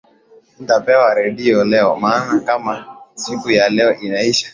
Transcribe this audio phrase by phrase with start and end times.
[1.99, 4.47] Maana kama siku ya leo inaisha